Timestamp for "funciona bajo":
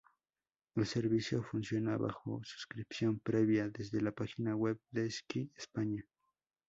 1.43-2.41